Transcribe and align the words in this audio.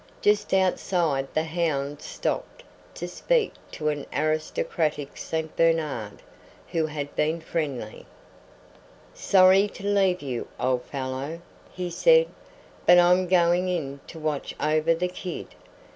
Just 0.19 0.51
outside 0.51 1.27
the 1.35 1.43
hound 1.43 2.01
stopped 2.01 2.63
to 2.95 3.07
speak 3.07 3.53
to 3.73 3.89
an 3.89 4.07
aristocratic 4.11 5.15
St. 5.15 5.55
Bernard 5.55 6.23
who 6.71 6.87
had 6.87 7.15
been 7.15 7.39
friendly: 7.39 8.07
"Sorry 9.13 9.67
to 9.67 9.85
leave 9.85 10.23
you, 10.23 10.47
old 10.59 10.85
fellow," 10.85 11.39
he 11.71 11.91
said, 11.91 12.29
"but 12.87 12.97
I'm 12.97 13.27
going 13.27 13.69
in 13.69 13.99
to 14.07 14.17
watch 14.17 14.55
over 14.59 14.95
the 14.95 15.07
kid. 15.07 15.49